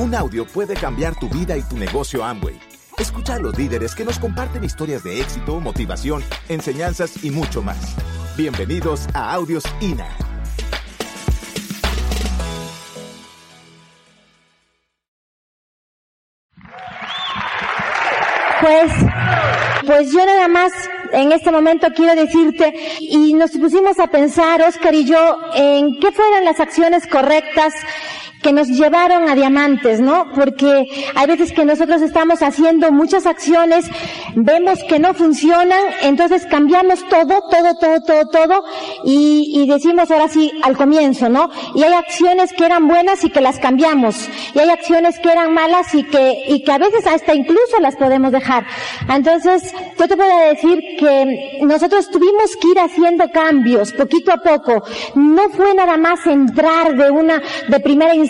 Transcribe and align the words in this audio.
Un 0.00 0.14
audio 0.14 0.46
puede 0.46 0.72
cambiar 0.72 1.14
tu 1.14 1.28
vida 1.28 1.58
y 1.58 1.62
tu 1.62 1.76
negocio 1.76 2.24
Amway. 2.24 2.58
Escucha 2.96 3.34
a 3.34 3.38
los 3.38 3.58
líderes 3.58 3.94
que 3.94 4.02
nos 4.02 4.18
comparten 4.18 4.64
historias 4.64 5.04
de 5.04 5.20
éxito, 5.20 5.60
motivación, 5.60 6.24
enseñanzas 6.48 7.22
y 7.22 7.30
mucho 7.30 7.60
más. 7.60 7.96
Bienvenidos 8.34 9.06
a 9.12 9.34
Audios 9.34 9.62
INA. 9.82 10.08
Pues, 18.62 18.92
pues 19.84 20.12
yo 20.12 20.24
nada 20.24 20.48
más 20.48 20.72
en 21.12 21.32
este 21.32 21.50
momento 21.50 21.88
quiero 21.94 22.14
decirte, 22.14 22.72
y 23.00 23.34
nos 23.34 23.50
pusimos 23.52 23.98
a 23.98 24.06
pensar, 24.06 24.62
Oscar 24.62 24.94
y 24.94 25.04
yo, 25.04 25.38
en 25.54 25.98
qué 26.00 26.12
fueran 26.12 26.44
las 26.44 26.60
acciones 26.60 27.06
correctas 27.06 27.74
que 28.42 28.52
nos 28.52 28.68
llevaron 28.68 29.28
a 29.28 29.34
diamantes, 29.34 30.00
¿no? 30.00 30.26
Porque 30.34 30.86
hay 31.14 31.26
veces 31.26 31.52
que 31.52 31.64
nosotros 31.64 32.02
estamos 32.02 32.42
haciendo 32.42 32.90
muchas 32.90 33.26
acciones, 33.26 33.86
vemos 34.34 34.82
que 34.84 34.98
no 34.98 35.14
funcionan, 35.14 35.80
entonces 36.02 36.46
cambiamos 36.46 37.06
todo, 37.08 37.42
todo, 37.50 37.74
todo, 37.80 38.00
todo, 38.02 38.28
todo, 38.30 38.64
y, 39.04 39.52
y 39.54 39.68
decimos 39.68 40.10
ahora 40.10 40.28
sí 40.28 40.50
al 40.62 40.76
comienzo, 40.76 41.28
¿no? 41.28 41.50
Y 41.74 41.82
hay 41.82 41.92
acciones 41.92 42.52
que 42.52 42.64
eran 42.64 42.88
buenas 42.88 43.24
y 43.24 43.30
que 43.30 43.40
las 43.40 43.58
cambiamos, 43.58 44.28
y 44.54 44.58
hay 44.58 44.70
acciones 44.70 45.18
que 45.18 45.30
eran 45.30 45.52
malas 45.52 45.94
y 45.94 46.04
que, 46.04 46.42
y 46.48 46.64
que 46.64 46.72
a 46.72 46.78
veces 46.78 47.06
hasta 47.06 47.34
incluso 47.34 47.78
las 47.80 47.96
podemos 47.96 48.32
dejar. 48.32 48.64
Entonces, 49.08 49.72
yo 49.98 50.08
te 50.08 50.16
puedo 50.16 50.38
decir 50.48 50.78
que 50.98 51.58
nosotros 51.62 52.10
tuvimos 52.10 52.56
que 52.60 52.68
ir 52.68 52.78
haciendo 52.78 53.28
cambios, 53.30 53.92
poquito 53.92 54.32
a 54.32 54.38
poco. 54.38 54.82
No 55.14 55.48
fue 55.50 55.74
nada 55.74 55.96
más 55.96 56.26
entrar 56.26 56.96
de 56.96 57.10
una, 57.10 57.42
de 57.68 57.80
primera 57.80 58.14
instancia, 58.14 58.29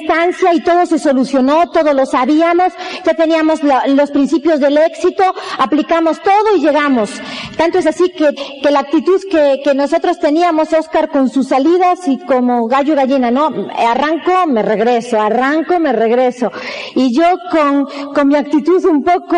y 0.52 0.60
todo 0.60 0.86
se 0.86 0.98
solucionó, 0.98 1.70
todo 1.70 1.93
lo 1.93 2.06
sabíamos, 2.06 2.73
ya 3.04 3.15
teníamos 3.15 3.60
los 3.62 4.10
principios 4.10 4.60
del 4.60 4.76
éxito, 4.79 5.23
aplicamos 5.59 6.20
todo 6.23 6.56
y 6.56 6.60
llegamos. 6.60 7.10
Tanto 7.56 7.79
es 7.79 7.87
así 7.87 8.10
que, 8.10 8.34
que 8.62 8.71
la 8.71 8.80
actitud 8.80 9.21
que, 9.30 9.60
que 9.62 9.74
nosotros 9.74 10.18
teníamos, 10.18 10.73
Oscar, 10.73 11.09
con 11.10 11.28
sus 11.28 11.48
salidas 11.48 12.06
y 12.06 12.18
como 12.18 12.66
gallo 12.66 12.95
gallina, 12.95 13.30
¿no? 13.30 13.51
Arranco, 13.76 14.46
me 14.46 14.62
regreso, 14.62 15.21
arranco, 15.21 15.78
me 15.78 15.93
regreso. 15.93 16.51
Y 16.95 17.12
yo 17.15 17.24
con, 17.51 17.87
con 18.15 18.28
mi 18.28 18.37
actitud 18.37 18.84
un 18.87 19.02
poco, 19.02 19.37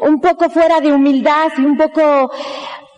un 0.00 0.20
poco 0.20 0.48
fuera 0.50 0.80
de 0.80 0.92
humildad 0.92 1.50
y 1.58 1.64
un 1.64 1.76
poco 1.76 2.30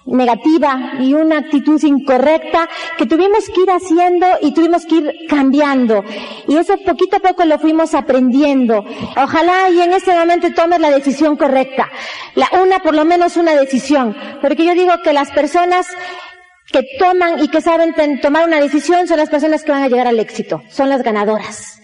negativa 0.07 0.95
y 1.01 1.15
una 1.15 1.39
actitud 1.39 1.83
incorrecta 1.83 2.69
que 2.99 3.07
tuvimos 3.07 3.49
que 3.49 3.63
ir 3.63 3.71
haciendo 3.71 4.27
y 4.41 4.53
tuvimos 4.53 4.87
que 4.87 4.97
ir 4.97 5.13
cambiando. 5.29 6.05
Y 6.49 6.57
eso 6.57 6.77
poquito 6.85 7.17
a 7.17 7.21
poco 7.21 7.45
lo 7.45 7.59
fuimos 7.59 7.95
aprendiendo. 7.95 8.85
Ojalá 9.17 9.71
y 9.71 9.81
en 9.81 9.93
este 9.93 10.15
momento 10.15 10.53
tomes 10.53 10.81
la 10.81 10.91
decisión 10.91 11.37
correcta. 11.37 11.89
La, 12.35 12.49
una, 12.63 12.81
por 12.81 12.95
lo 12.95 13.05
menos 13.05 13.37
una 13.37 13.55
decisión. 13.55 14.17
Porque 14.41 14.65
yo 14.65 14.75
digo 14.75 14.93
que 15.03 15.13
las 15.13 15.31
personas 15.31 15.87
que 16.71 16.83
toman 16.99 17.43
y 17.43 17.49
que 17.49 17.61
saben 17.61 17.95
tomar 18.21 18.47
una 18.47 18.61
decisión 18.61 19.07
son 19.07 19.19
las 19.19 19.31
personas 19.31 19.63
que 19.63 19.73
van 19.73 19.83
a 19.83 19.89
llegar 19.89 20.07
al 20.07 20.19
éxito. 20.19 20.63
Son 20.71 20.89
las 20.89 21.03
ganadoras. 21.03 21.81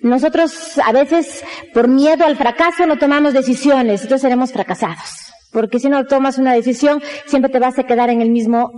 Nosotros 0.00 0.78
a 0.84 0.90
veces 0.90 1.44
por 1.72 1.86
miedo 1.86 2.24
al 2.24 2.36
fracaso 2.36 2.86
no 2.86 2.98
tomamos 2.98 3.34
decisiones, 3.34 4.02
entonces 4.02 4.22
seremos 4.22 4.52
fracasados. 4.52 5.21
Porque 5.52 5.78
si 5.78 5.88
no 5.88 6.04
tomas 6.06 6.38
una 6.38 6.54
decisión, 6.54 7.02
siempre 7.26 7.50
te 7.50 7.58
vas 7.58 7.78
a 7.78 7.84
quedar 7.84 8.08
en 8.08 8.22
el 8.22 8.30
mismo 8.30 8.70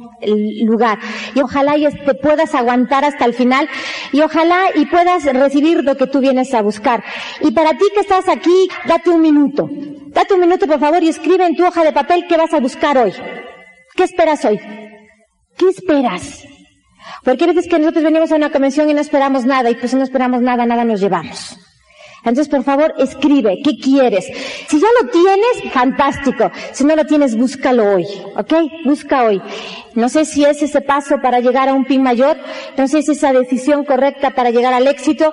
lugar. 0.65 0.99
Y 1.35 1.41
ojalá 1.41 1.79
y 1.79 1.87
te 1.89 2.15
puedas 2.15 2.55
aguantar 2.55 3.05
hasta 3.05 3.25
el 3.25 3.33
final. 3.33 3.69
Y 4.13 4.21
ojalá 4.21 4.65
y 4.75 4.87
puedas 4.87 5.25
recibir 5.25 5.85
lo 5.85 5.97
que 5.97 6.09
tú 6.09 6.21
vienes 6.21 6.53
a 6.53 6.63
buscar. 6.63 7.05
Y 7.41 7.53
para 7.53 7.71
ti 7.79 7.85
que 7.95 8.01
estás 8.01 8.29
aquí, 8.29 8.69
date 8.87 9.11
un 9.11 9.23
minuto. 9.23 9.69
Date 10.09 10.35
un 10.35 10.41
minuto, 10.41 10.67
por 10.67 10.81
favor, 10.81 11.03
y 11.03 11.09
escribe 11.09 11.47
en 11.47 11.57
tu 11.57 11.65
hoja 11.65 11.85
de 11.85 11.93
papel 11.93 12.27
qué 12.29 12.37
vas 12.37 12.53
a 12.53 12.61
buscar 12.61 12.99
hoy. 12.99 13.13
¿Qué 13.95 14.05
esperas 14.05 14.45
hoy? 14.45 14.59
¿Qué 15.57 15.69
esperas? 15.69 16.45
Porque 17.23 17.45
hay 17.45 17.55
veces 17.55 17.71
que 17.71 17.79
nosotros 17.79 18.05
venimos 18.05 18.33
a 18.33 18.37
una 18.37 18.51
convención 18.51 18.91
y 18.91 18.95
no 18.95 19.01
esperamos 19.01 19.45
nada, 19.45 19.71
y 19.71 19.75
pues 19.77 19.91
si 19.91 19.97
no 19.97 20.03
esperamos 20.03 20.41
nada, 20.43 20.67
nada 20.67 20.85
nos 20.85 21.01
llevamos. 21.01 21.57
Entonces, 22.25 22.49
por 22.49 22.65
favor, 22.65 22.95
escribe, 22.99 23.61
¿qué 23.63 23.77
quieres? 23.77 24.27
Si 24.69 24.81
ya 24.81 24.87
lo 25.03 25.11
tienes, 25.11 25.73
fantástico. 25.73 26.51
Si 26.73 26.85
no 26.85 26.97
lo 26.97 27.05
tienes, 27.05 27.37
búscalo 27.37 27.95
hoy, 27.95 28.07
¿ok? 28.37 28.55
Busca 28.85 29.25
hoy. 29.25 29.43
No 29.95 30.09
sé 30.09 30.25
si 30.25 30.45
es 30.45 30.61
ese 30.61 30.81
paso 30.81 31.21
para 31.23 31.39
llegar 31.39 31.69
a 31.69 31.75
un 31.75 31.85
pin 31.85 32.03
mayor, 32.03 32.37
no 32.77 32.89
sé 32.89 33.03
si 33.03 33.13
es 33.13 33.19
esa 33.19 33.33
decisión 33.33 33.85
correcta 33.85 34.31
para 34.31 34.51
llegar 34.51 34.75
al 34.75 34.89
éxito, 34.89 35.33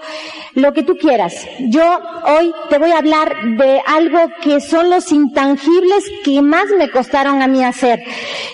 lo 0.54 0.74
que 0.74 0.84
tú 0.84 0.98
quieras. 0.98 1.48
Yo 1.60 1.84
hoy 2.26 2.54
te 2.70 2.78
voy 2.78 2.92
a 2.92 3.00
hablar 3.00 3.36
de 3.58 3.82
algo 3.88 4.20
que 4.44 4.60
son 4.60 4.90
los 4.90 5.12
intangibles 5.12 6.04
que 6.24 6.42
más 6.44 6.66
me 6.78 6.92
costaron 6.92 7.42
a 7.42 7.48
mí 7.48 7.64
hacer. 7.64 8.04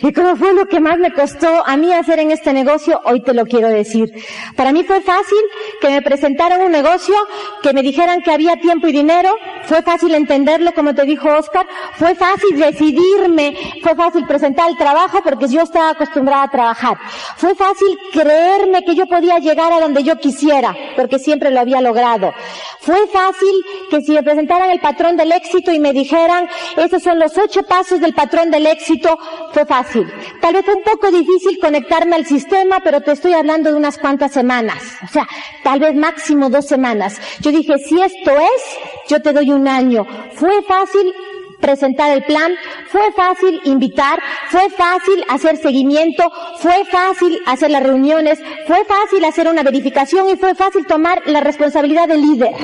Y 0.01 0.13
cómo 0.13 0.37
fue 0.37 0.53
lo 0.53 0.67
que 0.67 0.79
más 0.79 0.97
me 0.97 1.11
costó 1.11 1.65
a 1.65 1.75
mí 1.75 1.91
hacer 1.91 2.19
en 2.19 2.31
este 2.31 2.53
negocio, 2.53 3.01
hoy 3.03 3.21
te 3.21 3.33
lo 3.33 3.45
quiero 3.45 3.67
decir. 3.67 4.13
Para 4.55 4.71
mí 4.71 4.83
fue 4.83 5.01
fácil 5.01 5.37
que 5.81 5.89
me 5.89 6.01
presentaran 6.01 6.61
un 6.61 6.71
negocio, 6.71 7.15
que 7.61 7.73
me 7.73 7.81
dijeran 7.81 8.21
que 8.27 8.33
había 8.33 8.57
tiempo 8.57 8.87
y 8.87 8.91
dinero, 8.91 9.33
fue 9.63 9.81
fácil 9.81 10.13
entenderlo 10.13 10.73
como 10.73 10.93
te 10.93 11.03
dijo 11.03 11.29
Oscar, 11.29 11.65
fue 11.93 12.13
fácil 12.13 12.59
decidirme, 12.59 13.55
fue 13.81 13.95
fácil 13.95 14.25
presentar 14.25 14.69
el 14.69 14.75
trabajo 14.75 15.21
porque 15.23 15.47
yo 15.47 15.61
estaba 15.61 15.91
acostumbrada 15.91 16.43
a 16.43 16.49
trabajar, 16.49 16.97
fue 17.37 17.55
fácil 17.55 17.87
creerme 18.11 18.83
que 18.83 18.95
yo 18.95 19.07
podía 19.07 19.39
llegar 19.39 19.71
a 19.71 19.79
donde 19.79 20.03
yo 20.03 20.17
quisiera 20.17 20.75
porque 20.97 21.19
siempre 21.19 21.51
lo 21.51 21.61
había 21.61 21.79
logrado, 21.79 22.33
fue 22.81 23.07
fácil 23.07 23.53
que 23.89 24.01
si 24.01 24.11
me 24.11 24.23
presentaran 24.23 24.71
el 24.71 24.79
patrón 24.79 25.15
del 25.15 25.31
éxito 25.31 25.71
y 25.71 25.79
me 25.79 25.93
dijeran, 25.93 26.49
esos 26.75 27.03
son 27.03 27.19
los 27.19 27.37
ocho 27.37 27.63
pasos 27.63 28.01
del 28.01 28.13
patrón 28.13 28.51
del 28.51 28.65
éxito, 28.65 29.17
fue 29.51 29.65
fácil. 29.65 30.07
Tal 30.41 30.53
vez 30.53 30.63
fue 30.65 30.75
un 30.75 30.83
poco 30.83 31.11
difícil 31.11 31.59
conectarme 31.59 32.15
al 32.15 32.25
sistema, 32.25 32.79
pero 32.83 33.01
te 33.01 33.11
estoy 33.11 33.33
hablando 33.33 33.71
de 33.71 33.75
unas 33.75 33.97
cuantas 33.97 34.31
semanas, 34.31 34.77
o 35.03 35.07
sea, 35.07 35.27
tal 35.63 35.79
vez 35.79 35.95
máximo 35.95 36.49
dos 36.49 36.65
semanas. 36.65 37.19
Yo 37.41 37.51
dije, 37.51 37.77
si 37.77 38.01
es 38.01 38.13
esto 38.17 38.31
es, 38.31 39.09
yo 39.09 39.21
te 39.21 39.33
doy 39.33 39.51
un 39.51 39.67
año. 39.67 40.05
Fue 40.33 40.61
fácil 40.63 41.13
presentar 41.59 42.15
el 42.15 42.23
plan, 42.23 42.53
fue 42.87 43.11
fácil 43.13 43.61
invitar, 43.65 44.19
fue 44.49 44.69
fácil 44.69 45.23
hacer 45.29 45.57
seguimiento, 45.57 46.23
fue 46.57 46.85
fácil 46.85 47.39
hacer 47.45 47.71
las 47.71 47.83
reuniones, 47.83 48.39
fue 48.67 48.83
fácil 48.85 49.25
hacer 49.25 49.47
una 49.47 49.63
verificación 49.63 50.29
y 50.29 50.35
fue 50.35 50.55
fácil 50.55 50.85
tomar 50.85 51.23
la 51.25 51.41
responsabilidad 51.41 52.07
de 52.07 52.17
líder, 52.17 52.55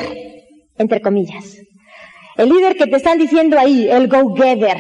entre 0.78 1.02
comillas. 1.02 1.58
El 2.36 2.50
líder 2.50 2.76
que 2.76 2.88
te 2.88 2.96
están 2.96 3.20
diciendo 3.20 3.60
ahí, 3.60 3.88
el 3.88 4.08
go-getter, 4.08 4.78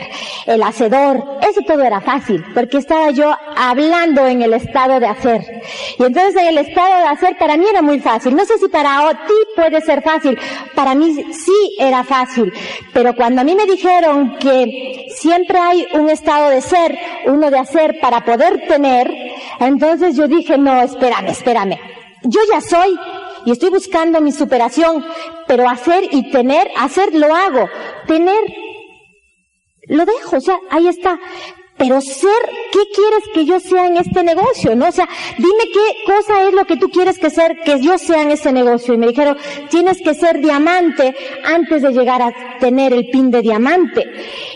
el 0.47 0.63
hacedor, 0.63 1.37
eso 1.47 1.61
todo 1.67 1.83
era 1.83 2.01
fácil, 2.01 2.43
porque 2.53 2.77
estaba 2.77 3.11
yo 3.11 3.31
hablando 3.55 4.25
en 4.25 4.41
el 4.41 4.53
estado 4.53 4.99
de 4.99 5.05
hacer. 5.05 5.61
Y 5.99 6.03
entonces 6.03 6.35
en 6.35 6.47
el 6.47 6.57
estado 6.57 6.95
de 7.01 7.07
hacer 7.07 7.37
para 7.37 7.55
mí 7.55 7.65
era 7.69 7.83
muy 7.83 7.99
fácil. 7.99 8.35
No 8.35 8.43
sé 8.45 8.57
si 8.57 8.67
para 8.69 9.11
ti 9.27 9.33
puede 9.55 9.81
ser 9.81 10.01
fácil, 10.01 10.37
para 10.73 10.95
mí 10.95 11.13
sí 11.31 11.75
era 11.77 12.03
fácil. 12.03 12.51
Pero 12.91 13.15
cuando 13.15 13.41
a 13.41 13.43
mí 13.43 13.53
me 13.53 13.67
dijeron 13.67 14.35
que 14.39 15.05
siempre 15.15 15.59
hay 15.59 15.85
un 15.93 16.09
estado 16.09 16.49
de 16.49 16.61
ser, 16.61 16.97
uno 17.27 17.51
de 17.51 17.59
hacer 17.59 17.99
para 18.01 18.25
poder 18.25 18.67
tener, 18.67 19.13
entonces 19.59 20.15
yo 20.15 20.27
dije, 20.27 20.57
no, 20.57 20.81
espérame, 20.81 21.29
espérame. 21.29 21.79
Yo 22.23 22.39
ya 22.51 22.61
soy 22.61 22.97
y 23.45 23.51
estoy 23.51 23.69
buscando 23.69 24.21
mi 24.21 24.31
superación, 24.31 25.05
pero 25.53 25.69
hacer 25.69 26.05
y 26.09 26.31
tener, 26.31 26.67
hacer 26.75 27.13
lo 27.13 27.27
hago, 27.31 27.69
tener, 28.07 28.41
lo 29.83 30.03
dejo, 30.03 30.37
o 30.37 30.41
sea, 30.41 30.57
ahí 30.71 30.87
está. 30.87 31.19
Pero 31.77 32.01
ser, 32.01 32.41
¿qué 32.71 32.79
quieres 32.95 33.23
que 33.35 33.45
yo 33.45 33.59
sea 33.59 33.85
en 33.85 33.97
este 33.97 34.23
negocio? 34.23 34.75
¿No? 34.75 34.87
O 34.87 34.91
sea, 34.91 35.07
dime 35.37 35.63
qué 35.71 36.11
cosa 36.11 36.47
es 36.47 36.55
lo 36.55 36.65
que 36.65 36.77
tú 36.77 36.89
quieres 36.89 37.19
que 37.19 37.29
ser, 37.29 37.59
que 37.63 37.79
yo 37.81 37.99
sea 37.99 38.23
en 38.23 38.31
este 38.31 38.51
negocio. 38.51 38.95
Y 38.95 38.97
me 38.97 39.05
dijeron, 39.05 39.37
tienes 39.69 40.01
que 40.01 40.15
ser 40.15 40.41
diamante 40.41 41.15
antes 41.43 41.83
de 41.83 41.91
llegar 41.91 42.23
a 42.23 42.33
tener 42.59 42.91
el 42.91 43.11
pin 43.11 43.29
de 43.29 43.43
diamante. 43.43 44.09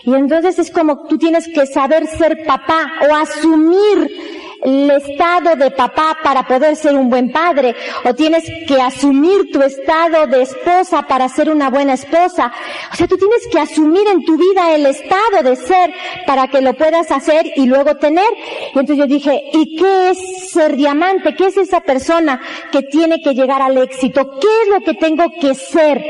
Y 0.04 0.16
entonces 0.16 0.58
es 0.58 0.72
como 0.72 1.06
tú 1.06 1.20
tienes 1.20 1.48
que 1.48 1.68
saber 1.68 2.08
ser 2.08 2.44
papá 2.44 2.92
o 3.08 3.14
asumir 3.14 4.37
el 4.64 4.90
estado 4.90 5.56
de 5.56 5.72
papá 5.72 6.18
para 6.24 6.44
poder 6.48 6.76
ser 6.76 6.96
un 6.96 7.10
buen 7.10 7.32
padre, 7.32 7.76
o 8.04 8.14
tienes 8.14 8.44
que 8.68 8.82
asumir 8.82 9.52
tu 9.52 9.62
estado 9.62 10.28
de 10.28 10.44
esposa 10.44 11.04
para 11.04 11.30
ser 11.30 11.50
una 11.50 11.70
buena 11.70 11.94
esposa. 11.94 12.52
O 12.92 12.96
sea, 12.96 13.08
tú 13.08 13.18
tienes 13.18 13.48
que 13.52 13.60
asumir 13.60 14.08
en 14.08 14.24
tu 14.24 14.38
vida 14.38 14.76
el 14.76 14.86
estado 14.86 15.44
de 15.44 15.56
ser 15.56 15.94
para 16.26 16.48
que 16.48 16.62
lo 16.62 16.74
puedas 16.74 17.12
hacer 17.12 17.52
y 17.56 17.66
luego 17.66 17.96
tener. 17.96 18.28
Y 18.74 18.80
entonces 18.80 18.98
yo 18.98 19.08
dije, 19.08 19.44
¿y 19.54 19.78
qué 19.78 20.10
es 20.10 20.50
ser 20.52 20.76
diamante? 20.76 21.36
¿Qué 21.36 21.48
es 21.48 21.58
esa 21.58 21.82
persona 21.82 22.40
que 22.72 22.82
tiene 22.84 23.22
que 23.22 23.34
llegar 23.34 23.62
al 23.62 23.78
éxito? 23.78 24.30
¿Qué 24.40 24.48
es 24.64 24.70
lo 24.70 24.82
que 24.82 24.94
tengo 24.94 25.26
que 25.40 25.56
ser? 25.56 26.04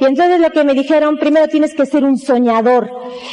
Y 0.00 0.04
entonces 0.04 0.40
lo 0.40 0.50
que 0.50 0.64
me 0.64 0.74
dijeron, 0.74 1.16
primero 1.16 1.48
tienes 1.48 1.74
que 1.74 1.86
ser 1.86 2.04
un 2.04 2.18
soñador. 2.18 2.90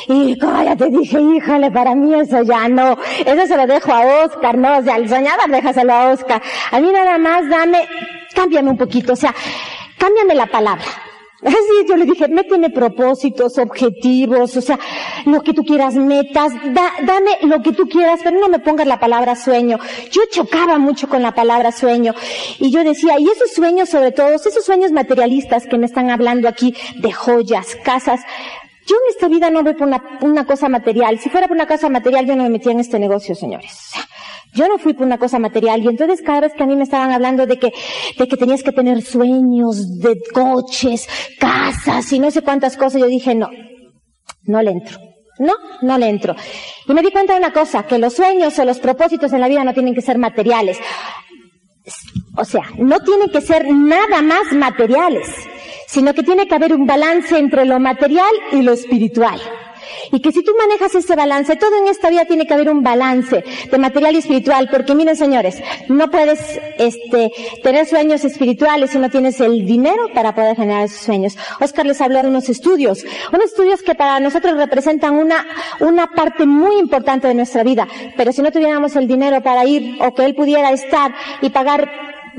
Y 0.07 0.37
ya 0.37 0.75
te 0.75 0.89
dije, 0.89 1.19
híjole, 1.19 1.71
para 1.71 1.95
mí 1.95 2.13
eso 2.13 2.43
ya 2.43 2.67
no. 2.67 2.97
Eso 3.25 3.47
se 3.47 3.57
lo 3.57 3.65
dejo 3.65 3.91
a 3.91 4.25
Oscar, 4.25 4.57
no, 4.59 4.83
sea, 4.83 4.97
el 4.97 5.09
soñador 5.09 5.49
déjaselo 5.49 5.93
a 5.93 6.11
Oscar. 6.11 6.41
A 6.71 6.79
mí 6.79 6.91
nada 6.91 7.17
más 7.17 7.47
dame, 7.49 7.87
cámbiame 8.35 8.69
un 8.69 8.77
poquito, 8.77 9.13
o 9.13 9.15
sea, 9.15 9.33
cámbiame 9.97 10.35
la 10.35 10.47
palabra. 10.47 10.85
Así 11.41 11.55
yo 11.87 11.95
le 11.95 12.05
dije, 12.05 12.27
méteme 12.27 12.69
propósitos, 12.69 13.57
objetivos, 13.57 14.57
o 14.57 14.61
sea, 14.61 14.77
lo 15.25 15.41
que 15.41 15.53
tú 15.53 15.63
quieras, 15.63 15.95
metas, 15.95 16.51
dame 16.73 17.37
lo 17.43 17.61
que 17.61 17.71
tú 17.71 17.87
quieras, 17.87 18.19
pero 18.21 18.37
no 18.37 18.49
me 18.49 18.59
pongas 18.59 18.85
la 18.85 18.99
palabra 18.99 19.37
sueño. 19.37 19.79
Yo 20.11 20.23
chocaba 20.29 20.77
mucho 20.79 21.07
con 21.07 21.21
la 21.21 21.33
palabra 21.33 21.71
sueño. 21.71 22.13
Y 22.59 22.71
yo 22.71 22.83
decía, 22.83 23.17
y 23.19 23.29
esos 23.29 23.53
sueños 23.53 23.87
sobre 23.87 24.11
todo, 24.11 24.31
esos 24.31 24.65
sueños 24.65 24.91
materialistas 24.91 25.65
que 25.65 25.77
me 25.77 25.85
están 25.85 26.09
hablando 26.09 26.49
aquí 26.49 26.75
de 26.97 27.13
joyas, 27.13 27.77
casas, 27.85 28.19
yo 28.85 28.95
en 28.95 29.11
esta 29.11 29.29
vida 29.29 29.49
no 29.49 29.63
voy 29.63 29.75
por 29.75 29.87
una 30.21 30.45
cosa 30.45 30.67
material. 30.67 31.19
Si 31.19 31.29
fuera 31.29 31.47
por 31.47 31.55
una 31.55 31.67
cosa 31.67 31.89
material, 31.89 32.25
yo 32.25 32.35
no 32.35 32.43
me 32.43 32.49
metía 32.49 32.73
en 32.73 32.81
este 32.81 32.99
negocio, 32.99 33.33
señores. 33.33 33.91
Yo 34.53 34.67
no 34.67 34.77
fui 34.77 34.93
por 34.93 35.05
una 35.05 35.17
cosa 35.17 35.39
material 35.39 35.83
y 35.83 35.87
entonces 35.87 36.21
cada 36.21 36.41
vez 36.41 36.53
que 36.53 36.63
a 36.63 36.65
mí 36.65 36.75
me 36.75 36.83
estaban 36.83 37.11
hablando 37.11 37.45
de 37.45 37.57
que, 37.57 37.71
de 38.17 38.27
que 38.27 38.37
tenías 38.37 38.63
que 38.63 38.71
tener 38.71 39.01
sueños 39.03 39.99
de 39.99 40.17
coches, 40.33 41.07
casas 41.39 42.11
y 42.11 42.19
no 42.19 42.31
sé 42.31 42.41
cuántas 42.41 42.75
cosas, 42.75 43.01
yo 43.01 43.07
dije 43.07 43.35
no, 43.35 43.49
no 44.43 44.61
le 44.61 44.71
entro. 44.71 44.99
No, 45.39 45.53
no 45.81 45.97
le 45.97 46.09
entro. 46.09 46.35
Y 46.85 46.93
me 46.93 47.01
di 47.01 47.11
cuenta 47.11 47.33
de 47.33 47.39
una 47.39 47.53
cosa, 47.53 47.83
que 47.83 47.97
los 47.97 48.13
sueños 48.13 48.59
o 48.59 48.65
los 48.65 48.79
propósitos 48.79 49.31
en 49.31 49.39
la 49.39 49.47
vida 49.47 49.63
no 49.63 49.73
tienen 49.73 49.95
que 49.95 50.01
ser 50.01 50.17
materiales. 50.17 50.77
O 52.35 52.43
sea, 52.43 52.63
no 52.77 52.99
tienen 52.99 53.29
que 53.29 53.39
ser 53.39 53.65
nada 53.71 54.21
más 54.21 54.51
materiales, 54.51 55.27
sino 55.87 56.13
que 56.13 56.23
tiene 56.23 56.45
que 56.45 56.55
haber 56.55 56.73
un 56.73 56.85
balance 56.85 57.37
entre 57.37 57.65
lo 57.65 57.79
material 57.79 58.31
y 58.51 58.61
lo 58.63 58.73
espiritual. 58.73 59.39
Y 60.11 60.19
que 60.21 60.31
si 60.31 60.43
tú 60.43 60.51
manejas 60.57 60.95
ese 60.95 61.15
balance, 61.15 61.55
todo 61.55 61.77
en 61.77 61.87
esta 61.87 62.09
vida 62.09 62.25
tiene 62.25 62.45
que 62.45 62.53
haber 62.53 62.69
un 62.69 62.83
balance 62.83 63.43
de 63.71 63.77
material 63.77 64.15
y 64.15 64.19
espiritual, 64.19 64.69
porque 64.71 64.95
miren 64.95 65.15
señores, 65.15 65.61
no 65.87 66.09
puedes 66.09 66.59
este, 66.77 67.31
tener 67.63 67.85
sueños 67.85 68.23
espirituales 68.25 68.91
si 68.91 68.97
no 68.97 69.09
tienes 69.09 69.39
el 69.39 69.65
dinero 69.65 70.09
para 70.13 70.35
poder 70.35 70.55
generar 70.55 70.85
esos 70.85 71.01
sueños. 71.01 71.37
Oscar 71.59 71.85
les 71.85 72.01
habló 72.01 72.21
de 72.21 72.27
unos 72.27 72.49
estudios, 72.49 73.05
unos 73.31 73.45
estudios 73.45 73.81
que 73.81 73.95
para 73.95 74.19
nosotros 74.19 74.55
representan 74.57 75.15
una, 75.15 75.45
una 75.79 76.07
parte 76.07 76.45
muy 76.45 76.77
importante 76.77 77.27
de 77.27 77.33
nuestra 77.33 77.63
vida, 77.63 77.87
pero 78.17 78.31
si 78.31 78.41
no 78.41 78.51
tuviéramos 78.51 78.95
el 78.95 79.07
dinero 79.07 79.41
para 79.41 79.65
ir 79.65 79.97
o 80.01 80.13
que 80.13 80.25
él 80.25 80.35
pudiera 80.35 80.71
estar 80.71 81.13
y 81.41 81.49
pagar 81.49 81.89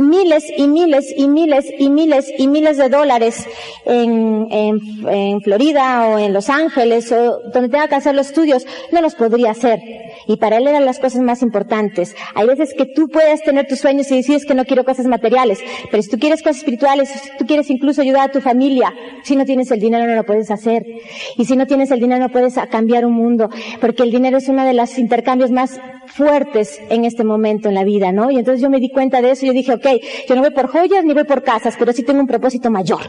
miles 0.01 0.45
y 0.57 0.67
miles 0.67 1.13
y 1.17 1.29
miles 1.29 1.67
y 1.79 1.91
miles 1.91 2.33
y 2.37 2.49
miles 2.49 2.77
de 2.77 2.89
dólares 2.89 3.47
en, 3.85 4.49
en, 4.51 4.81
en, 5.09 5.41
Florida 5.43 6.09
o 6.09 6.19
en 6.19 6.33
Los 6.33 6.49
Ángeles 6.49 7.13
o 7.13 7.41
donde 7.53 7.69
tenga 7.69 7.89
que 7.89 7.95
hacer 7.95 8.15
los 8.15 8.29
estudios, 8.29 8.67
no 8.93 9.01
los 9.01 9.15
podría 9.15 9.51
hacer. 9.51 9.81
Y 10.27 10.37
para 10.37 10.59
él 10.59 10.67
eran 10.67 10.85
las 10.85 10.99
cosas 10.99 11.23
más 11.23 11.43
importantes. 11.43 12.15
Hay 12.35 12.47
veces 12.47 12.75
que 12.75 12.87
tú 12.87 13.09
puedes 13.09 13.43
tener 13.43 13.67
tus 13.67 13.81
sueños 13.81 14.11
y 14.11 14.17
decides 14.17 14.47
que 14.47 14.55
no 14.55 14.65
quiero 14.65 14.85
cosas 14.85 15.07
materiales, 15.07 15.59
pero 15.91 16.03
si 16.03 16.11
tú 16.11 16.19
quieres 16.19 16.43
cosas 16.43 16.59
espirituales, 16.59 17.09
si 17.09 17.37
tú 17.39 17.47
quieres 17.47 17.71
incluso 17.71 18.03
ayudar 18.03 18.29
a 18.29 18.33
tu 18.33 18.41
familia, 18.41 18.93
si 19.23 19.37
no 19.37 19.45
tienes 19.45 19.71
el 19.71 19.81
dinero 19.81 20.07
no 20.07 20.15
lo 20.15 20.25
puedes 20.25 20.51
hacer. 20.51 20.85
Y 21.37 21.45
si 21.45 21.57
no 21.57 21.67
tienes 21.67 21.91
el 21.91 22.01
dinero 22.01 22.21
no 22.21 22.31
puedes 22.31 22.55
cambiar 22.71 23.05
un 23.05 23.13
mundo, 23.13 23.51
porque 23.81 24.03
el 24.03 24.11
dinero 24.11 24.39
es 24.39 24.49
uno 24.49 24.65
de 24.65 24.75
los 24.75 24.99
intercambios 24.99 25.51
más 25.51 25.81
fuertes 26.13 26.81
en 26.91 27.05
este 27.05 27.25
momento 27.25 27.69
en 27.69 27.75
la 27.75 27.85
vida, 27.85 28.13
¿no? 28.13 28.31
Y 28.31 28.39
entonces 28.39 28.63
yo 28.63 28.71
me 28.71 28.81
di 28.81 28.91
cuenta 28.91 29.23
de 29.23 29.31
eso 29.31 29.45
y 29.45 29.49
yo 29.49 29.53
dije, 29.53 29.73
ok, 29.73 29.87
yo 30.29 30.35
no 30.35 30.43
voy 30.43 30.51
por 30.51 30.69
joyas 30.69 31.05
ni 31.05 31.15
voy 31.15 31.25
por 31.25 31.43
casas, 31.43 31.77
pero 31.79 31.93
sí 31.93 32.03
tengo 32.03 32.21
un 32.21 32.27
propósito 32.27 32.71
mayor. 32.71 33.01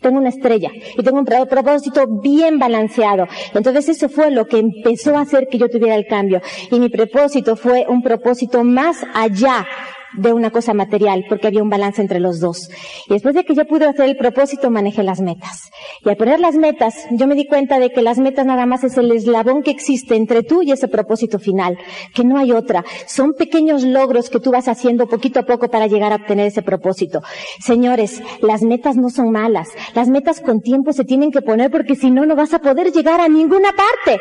Tengo 0.00 0.18
una 0.18 0.28
estrella 0.28 0.70
y 0.96 1.02
tengo 1.02 1.18
un 1.18 1.24
propósito 1.24 2.06
bien 2.22 2.58
balanceado. 2.58 3.26
Entonces 3.54 3.88
eso 3.88 4.08
fue 4.08 4.30
lo 4.30 4.46
que 4.46 4.58
empezó 4.58 5.16
a 5.16 5.22
hacer 5.22 5.48
que 5.48 5.58
yo 5.58 5.68
tuviera 5.68 5.94
el 5.94 6.06
cambio. 6.06 6.40
Y 6.70 6.78
mi 6.78 6.88
propósito 6.88 7.56
fue 7.56 7.86
un 7.88 8.02
propósito 8.02 8.64
más 8.64 9.04
allá 9.14 9.66
de 10.14 10.32
una 10.32 10.50
cosa 10.50 10.74
material, 10.74 11.24
porque 11.28 11.46
había 11.46 11.62
un 11.62 11.70
balance 11.70 12.00
entre 12.00 12.20
los 12.20 12.40
dos. 12.40 12.68
Y 13.08 13.14
después 13.14 13.34
de 13.34 13.44
que 13.44 13.54
yo 13.54 13.66
pude 13.66 13.86
hacer 13.86 14.08
el 14.08 14.16
propósito, 14.16 14.70
manejé 14.70 15.02
las 15.02 15.20
metas. 15.20 15.70
Y 16.04 16.08
al 16.08 16.16
poner 16.16 16.40
las 16.40 16.56
metas, 16.56 16.94
yo 17.10 17.26
me 17.26 17.34
di 17.34 17.46
cuenta 17.46 17.78
de 17.78 17.90
que 17.90 18.02
las 18.02 18.18
metas 18.18 18.46
nada 18.46 18.66
más 18.66 18.84
es 18.84 18.96
el 18.96 19.10
eslabón 19.12 19.62
que 19.62 19.70
existe 19.70 20.16
entre 20.16 20.42
tú 20.42 20.62
y 20.62 20.72
ese 20.72 20.88
propósito 20.88 21.38
final, 21.38 21.78
que 22.14 22.24
no 22.24 22.38
hay 22.38 22.52
otra. 22.52 22.84
Son 23.06 23.32
pequeños 23.34 23.84
logros 23.84 24.30
que 24.30 24.40
tú 24.40 24.50
vas 24.50 24.68
haciendo 24.68 25.06
poquito 25.06 25.40
a 25.40 25.44
poco 25.44 25.68
para 25.68 25.86
llegar 25.86 26.12
a 26.12 26.16
obtener 26.16 26.46
ese 26.46 26.62
propósito. 26.62 27.22
Señores, 27.60 28.22
las 28.40 28.62
metas 28.62 28.96
no 28.96 29.10
son 29.10 29.30
malas. 29.30 29.68
Las 29.94 30.08
metas 30.08 30.40
con 30.40 30.60
tiempo 30.60 30.92
se 30.92 31.04
tienen 31.04 31.30
que 31.30 31.42
poner 31.42 31.70
porque 31.70 31.94
si 31.94 32.10
no, 32.10 32.26
no 32.26 32.36
vas 32.36 32.54
a 32.54 32.60
poder 32.60 32.92
llegar 32.92 33.20
a 33.20 33.28
ninguna 33.28 33.70
parte. 33.72 34.20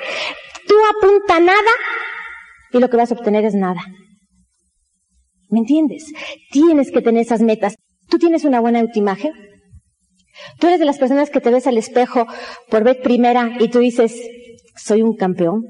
Tú 0.68 0.76
apunta 0.98 1.40
nada 1.40 1.72
y 2.72 2.80
lo 2.80 2.90
que 2.90 2.98
vas 2.98 3.12
a 3.12 3.16
obtener 3.16 3.46
es 3.46 3.56
nada. 3.56 3.82
¿Me 5.50 5.60
entiendes? 5.60 6.12
Tienes 6.52 6.92
que 6.92 7.02
tener 7.02 7.22
esas 7.22 7.42
metas. 7.42 7.76
¿Tú 8.08 8.18
tienes 8.18 8.46
una 8.46 8.60
buena 8.60 8.80
autoimagen? 8.80 9.32
Tú 10.60 10.68
eres 10.68 10.80
de 10.80 10.86
las 10.86 10.98
personas 10.98 11.30
que 11.30 11.42
te 11.42 11.52
ves 11.52 11.68
al 11.68 11.78
espejo 11.78 12.26
por 12.70 12.84
vez 12.84 12.98
primera 12.98 13.58
y 13.60 13.68
tú 13.70 13.80
dices, 13.80 14.16
soy 14.76 15.02
un 15.02 15.16
campeón. 15.16 15.64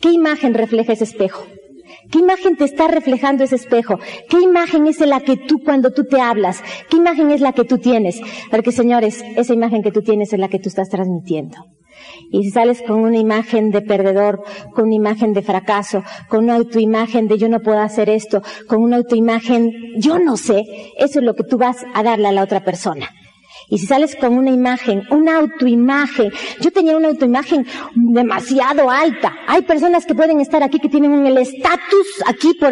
¿Qué 0.00 0.10
imagen 0.10 0.54
refleja 0.54 0.92
ese 0.92 1.04
espejo? 1.04 1.44
¿Qué 2.10 2.18
imagen 2.18 2.56
te 2.56 2.64
está 2.64 2.88
reflejando 2.88 3.44
ese 3.44 3.56
espejo? 3.56 3.98
¿Qué 4.28 4.40
imagen 4.40 4.86
es 4.86 5.00
la 5.00 5.20
que 5.20 5.36
tú 5.36 5.60
cuando 5.64 5.92
tú 5.92 6.04
te 6.04 6.20
hablas? 6.20 6.62
¿Qué 6.90 6.96
imagen 6.96 7.30
es 7.30 7.40
la 7.40 7.52
que 7.52 7.64
tú 7.64 7.78
tienes? 7.78 8.20
Porque 8.50 8.72
señores, 8.72 9.22
esa 9.36 9.54
imagen 9.54 9.82
que 9.82 9.92
tú 9.92 10.02
tienes 10.02 10.32
es 10.32 10.38
la 10.38 10.48
que 10.48 10.58
tú 10.58 10.68
estás 10.68 10.88
transmitiendo. 10.88 11.58
Y 12.30 12.50
sales 12.50 12.82
con 12.82 13.00
una 13.00 13.18
imagen 13.18 13.70
de 13.70 13.82
perdedor, 13.82 14.42
con 14.74 14.86
una 14.86 14.94
imagen 14.94 15.32
de 15.32 15.42
fracaso, 15.42 16.02
con 16.28 16.44
una 16.44 16.56
autoimagen 16.56 17.28
de 17.28 17.38
yo 17.38 17.48
no 17.48 17.60
puedo 17.60 17.80
hacer 17.80 18.08
esto, 18.08 18.42
con 18.66 18.82
una 18.82 18.96
autoimagen, 18.96 19.70
yo 19.96 20.18
no 20.18 20.36
sé, 20.36 20.64
eso 20.98 21.18
es 21.18 21.24
lo 21.24 21.34
que 21.34 21.44
tú 21.44 21.58
vas 21.58 21.76
a 21.94 22.02
darle 22.02 22.28
a 22.28 22.32
la 22.32 22.42
otra 22.42 22.64
persona. 22.64 23.08
Y 23.72 23.78
si 23.78 23.86
sales 23.86 24.14
con 24.16 24.36
una 24.36 24.50
imagen, 24.50 25.02
una 25.08 25.38
autoimagen, 25.38 26.30
yo 26.60 26.70
tenía 26.70 26.94
una 26.94 27.08
autoimagen 27.08 27.66
demasiado 27.94 28.90
alta. 28.90 29.32
Hay 29.46 29.62
personas 29.62 30.04
que 30.04 30.14
pueden 30.14 30.42
estar 30.42 30.62
aquí 30.62 30.78
que 30.78 30.90
tienen 30.90 31.24
el 31.26 31.38
estatus 31.38 32.06
aquí 32.26 32.52
por, 32.60 32.70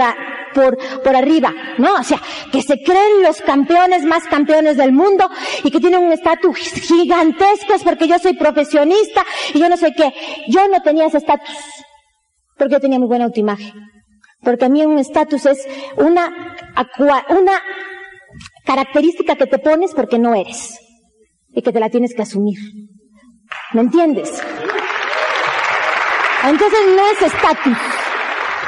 por, 1.03 1.17
arriba, 1.17 1.55
¿no? 1.79 1.95
O 1.95 2.03
sea, 2.03 2.21
que 2.53 2.61
se 2.61 2.83
creen 2.83 3.23
los 3.23 3.41
campeones 3.41 4.05
más 4.05 4.25
campeones 4.25 4.77
del 4.77 4.93
mundo 4.93 5.27
y 5.65 5.71
que 5.71 5.81
tienen 5.81 6.03
un 6.03 6.13
estatus 6.13 6.59
gigantesco 6.59 7.73
es 7.73 7.83
porque 7.83 8.07
yo 8.07 8.19
soy 8.19 8.35
profesionista 8.35 9.25
y 9.55 9.59
yo 9.59 9.71
no 9.71 9.79
sé 9.79 9.95
qué. 9.97 10.13
Yo 10.49 10.69
no 10.69 10.83
tenía 10.83 11.07
ese 11.07 11.17
estatus 11.17 11.57
porque 12.59 12.75
yo 12.75 12.81
tenía 12.81 12.99
muy 12.99 13.09
buena 13.09 13.25
autoimagen. 13.25 13.73
Porque 14.43 14.67
a 14.67 14.69
mí 14.69 14.85
un 14.85 14.99
estatus 14.99 15.47
es 15.47 15.67
una, 15.97 16.31
una 17.31 17.63
característica 18.67 19.37
que 19.37 19.47
te 19.47 19.59
pones 19.59 19.95
porque 19.95 20.19
no 20.19 20.35
eres 20.35 20.79
y 21.53 21.63
que 21.63 21.73
te 21.73 21.81
la 21.81 21.91
tienes 21.91 22.15
que 22.15 22.23
asumir. 22.23 22.59
¿Me 23.73 23.83
entiendes? 23.83 24.31
Entonces 26.45 26.81
no 26.97 27.07
es 27.11 27.33
estatus, 27.33 27.79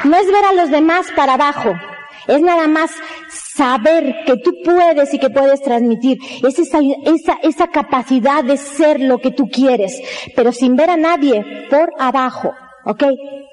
no 0.03 0.15
es 0.15 0.27
ver 0.27 0.45
a 0.45 0.53
los 0.53 0.69
demás 0.69 1.07
para 1.15 1.33
abajo, 1.33 1.73
es 2.27 2.41
nada 2.41 2.67
más 2.67 2.91
saber 3.55 4.15
que 4.25 4.37
tú 4.37 4.51
puedes 4.63 5.13
y 5.13 5.19
que 5.19 5.29
puedes 5.29 5.61
transmitir. 5.61 6.17
Es 6.43 6.59
esa, 6.59 6.79
esa, 7.05 7.37
esa 7.43 7.67
capacidad 7.67 8.43
de 8.43 8.57
ser 8.57 8.99
lo 8.99 9.19
que 9.19 9.31
tú 9.31 9.47
quieres, 9.47 10.01
pero 10.35 10.51
sin 10.51 10.75
ver 10.75 10.89
a 10.89 10.97
nadie 10.97 11.43
por 11.69 11.91
abajo. 11.99 12.53
¿Ok? 12.85 13.03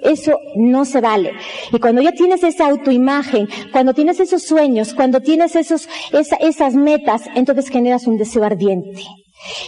Eso 0.02 0.36
no 0.56 0.84
se 0.84 1.00
vale. 1.00 1.32
Y 1.72 1.78
cuando 1.78 2.02
ya 2.02 2.10
tienes 2.10 2.42
esa 2.42 2.66
autoimagen, 2.66 3.48
cuando 3.70 3.94
tienes 3.94 4.18
esos 4.18 4.42
sueños, 4.42 4.92
cuando 4.92 5.20
tienes 5.20 5.54
esos, 5.54 5.88
esas 6.12 6.74
metas, 6.74 7.22
entonces 7.36 7.68
generas 7.68 8.08
un 8.08 8.16
deseo 8.16 8.42
ardiente. 8.42 9.04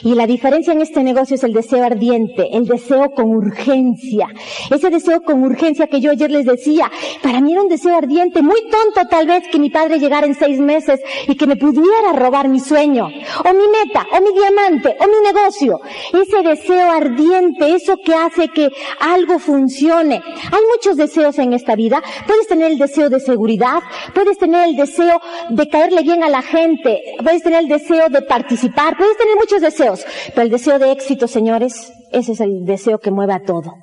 Y 0.02 0.14
la 0.14 0.26
diferencia 0.26 0.72
en 0.72 0.82
este 0.82 1.02
negocio 1.02 1.36
es 1.36 1.44
el 1.44 1.52
deseo 1.52 1.84
ardiente, 1.84 2.48
el 2.52 2.66
deseo 2.66 3.12
con 3.12 3.30
urgencia. 3.30 4.28
Ese 4.70 4.90
deseo 4.90 5.22
con 5.22 5.42
urgencia 5.42 5.86
que 5.86 6.00
yo 6.00 6.10
ayer 6.10 6.30
les 6.30 6.46
decía, 6.46 6.90
para 7.22 7.40
mí 7.40 7.52
era 7.52 7.62
un 7.62 7.68
deseo 7.68 7.96
ardiente, 7.96 8.42
muy 8.42 8.60
tonto 8.62 9.08
tal 9.08 9.26
vez 9.26 9.44
que 9.50 9.58
mi 9.58 9.70
padre 9.70 9.98
llegara 9.98 10.26
en 10.26 10.34
seis 10.34 10.58
meses 10.58 11.00
y 11.26 11.36
que 11.36 11.46
me 11.46 11.56
pudiera 11.56 12.12
robar 12.14 12.48
mi 12.48 12.60
sueño, 12.60 13.08
o 13.44 13.52
mi 13.52 13.68
meta, 13.68 14.06
o 14.12 14.20
mi 14.20 14.32
diamante, 14.32 14.96
o 14.98 15.04
mi 15.06 15.32
negocio. 15.32 15.80
Ese 16.12 16.42
deseo 16.42 16.90
ardiente, 16.90 17.74
eso 17.74 17.96
que 17.96 18.14
hace 18.14 18.48
que 18.48 18.70
algo 19.00 19.38
funcione. 19.38 20.16
Hay 20.16 20.62
muchos 20.72 20.96
deseos 20.96 21.38
en 21.38 21.52
esta 21.52 21.74
vida. 21.74 22.02
Puedes 22.26 22.46
tener 22.46 22.72
el 22.72 22.78
deseo 22.78 23.08
de 23.08 23.20
seguridad, 23.20 23.82
puedes 24.14 24.38
tener 24.38 24.68
el 24.68 24.76
deseo 24.76 25.20
de 25.50 25.68
caerle 25.68 26.02
bien 26.02 26.22
a 26.22 26.28
la 26.28 26.42
gente, 26.42 27.00
puedes 27.22 27.42
tener 27.42 27.60
el 27.60 27.68
deseo 27.68 28.08
de 28.08 28.22
participar, 28.22 28.96
puedes 28.96 29.16
tener 29.16 29.36
muchos 29.36 29.60
deseos, 29.60 30.04
pero 30.34 30.42
el 30.42 30.50
deseo 30.50 30.78
de 30.78 30.92
éxito, 30.92 31.28
señores, 31.28 31.92
ese 32.12 32.32
es 32.32 32.40
el 32.40 32.64
deseo 32.64 32.98
que 32.98 33.10
mueve 33.10 33.34
a 33.34 33.42
todo. 33.42 33.74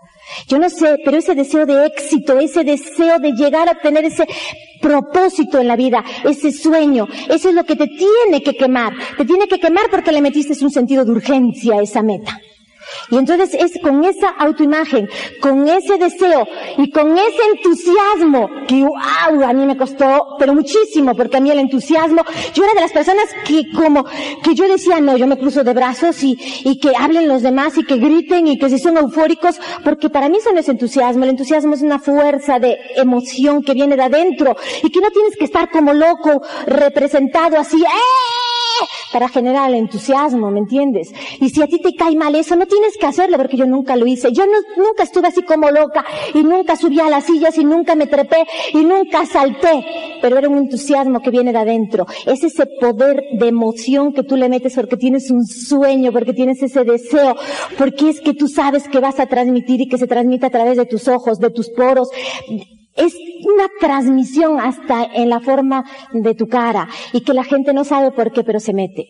Yo 0.47 0.59
no 0.59 0.69
sé, 0.69 0.97
pero 1.03 1.17
ese 1.17 1.35
deseo 1.35 1.65
de 1.65 1.85
éxito, 1.85 2.39
ese 2.39 2.63
deseo 2.63 3.19
de 3.19 3.31
llegar 3.33 3.69
a 3.69 3.75
tener 3.75 4.05
ese 4.05 4.25
propósito 4.81 5.59
en 5.59 5.67
la 5.67 5.75
vida, 5.75 6.03
ese 6.23 6.51
sueño, 6.51 7.07
eso 7.29 7.49
es 7.49 7.55
lo 7.55 7.63
que 7.63 7.75
te 7.75 7.87
tiene 7.87 8.41
que 8.43 8.55
quemar. 8.55 8.93
Te 9.17 9.25
tiene 9.25 9.47
que 9.47 9.59
quemar 9.59 9.89
porque 9.89 10.11
le 10.11 10.21
metiste 10.21 10.63
un 10.63 10.71
sentido 10.71 11.05
de 11.05 11.11
urgencia 11.11 11.75
a 11.75 11.81
esa 11.81 12.01
meta. 12.01 12.39
Y 13.11 13.17
entonces 13.17 13.53
es 13.53 13.79
con 13.81 14.03
esa 14.03 14.29
autoimagen, 14.29 15.09
con 15.41 15.67
ese 15.67 15.97
deseo 15.97 16.47
y 16.77 16.91
con 16.91 17.17
ese 17.17 17.41
entusiasmo 17.55 18.49
que, 18.67 18.83
wow, 18.83 19.43
a 19.43 19.53
mí 19.53 19.65
me 19.65 19.77
costó, 19.77 20.35
pero 20.37 20.53
muchísimo, 20.53 21.15
porque 21.15 21.37
a 21.37 21.39
mí 21.39 21.49
el 21.49 21.59
entusiasmo, 21.59 22.23
yo 22.53 22.63
era 22.63 22.73
de 22.73 22.81
las 22.81 22.91
personas 22.91 23.25
que 23.45 23.63
como, 23.75 24.05
que 24.43 24.53
yo 24.53 24.67
decía, 24.67 24.99
no, 24.99 25.17
yo 25.17 25.27
me 25.27 25.37
cruzo 25.37 25.63
de 25.63 25.73
brazos 25.73 26.23
y, 26.23 26.37
y 26.63 26.79
que 26.79 26.95
hablen 26.95 27.27
los 27.27 27.41
demás 27.41 27.77
y 27.77 27.83
que 27.83 27.97
griten 27.97 28.47
y 28.47 28.59
que 28.59 28.69
si 28.69 28.79
son 28.79 28.97
eufóricos, 28.97 29.59
porque 29.83 30.09
para 30.09 30.29
mí 30.29 30.37
eso 30.37 30.51
no 30.53 30.59
es 30.59 30.69
entusiasmo, 30.69 31.23
el 31.23 31.31
entusiasmo 31.31 31.73
es 31.73 31.81
una 31.81 31.99
fuerza 31.99 32.59
de 32.59 32.77
emoción 32.95 33.63
que 33.63 33.73
viene 33.73 33.95
de 33.95 34.03
adentro 34.03 34.55
y 34.83 34.89
que 34.91 35.01
no 35.01 35.09
tienes 35.11 35.35
que 35.37 35.45
estar 35.45 35.69
como 35.71 35.93
loco, 35.93 36.41
representado 36.67 37.57
así, 37.57 37.81
¡eh! 37.81 38.38
Para 39.11 39.29
generar 39.29 39.69
el 39.69 39.75
entusiasmo, 39.75 40.51
¿me 40.51 40.59
entiendes? 40.59 41.13
Y 41.39 41.49
si 41.49 41.61
a 41.61 41.67
ti 41.67 41.79
te 41.79 41.95
cae 41.95 42.15
mal 42.15 42.35
eso, 42.35 42.55
no 42.55 42.65
tienes 42.65 42.97
que 42.97 43.05
hacerlo 43.05 43.37
porque 43.37 43.57
yo 43.57 43.65
nunca 43.65 43.95
lo 43.95 44.05
hice. 44.07 44.31
Yo 44.31 44.43
nunca 44.77 45.03
estuve 45.03 45.27
así 45.27 45.43
como 45.43 45.69
loca 45.71 46.05
y 46.33 46.43
nunca 46.43 46.75
subí 46.75 46.99
a 46.99 47.09
las 47.09 47.25
sillas 47.25 47.57
y 47.57 47.65
nunca 47.65 47.95
me 47.95 48.07
trepé 48.07 48.45
y 48.73 48.83
nunca 48.83 49.25
salté, 49.25 49.85
pero 50.21 50.37
era 50.37 50.49
un 50.49 50.57
entusiasmo 50.57 51.21
que 51.21 51.29
viene 51.29 51.51
de 51.51 51.59
adentro. 51.59 52.05
Es 52.25 52.43
ese 52.43 52.65
poder 52.79 53.23
de 53.33 53.47
emoción 53.47 54.13
que 54.13 54.23
tú 54.23 54.35
le 54.35 54.49
metes 54.49 54.75
porque 54.75 54.97
tienes 54.97 55.29
un 55.31 55.45
sueño, 55.45 56.11
porque 56.11 56.33
tienes 56.33 56.61
ese 56.61 56.83
deseo, 56.83 57.35
porque 57.77 58.09
es 58.09 58.21
que 58.21 58.33
tú 58.33 58.47
sabes 58.47 58.87
que 58.87 58.99
vas 58.99 59.19
a 59.19 59.27
transmitir 59.27 59.81
y 59.81 59.87
que 59.87 59.97
se 59.97 60.07
transmite 60.07 60.45
a 60.45 60.49
través 60.49 60.77
de 60.77 60.85
tus 60.85 61.07
ojos, 61.07 61.39
de 61.39 61.49
tus 61.49 61.69
poros, 61.69 62.09
es 62.99 63.15
una 63.43 63.67
transmisión 63.79 64.59
hasta 64.59 65.03
en 65.03 65.29
la 65.29 65.39
forma 65.39 65.85
de 66.11 66.35
tu 66.35 66.47
cara 66.47 66.87
y 67.13 67.21
que 67.21 67.33
la 67.33 67.43
gente 67.43 67.73
no 67.73 67.83
sabe 67.83 68.11
por 68.11 68.31
qué, 68.31 68.43
pero 68.43 68.59
se 68.59 68.73
mete. 68.73 69.07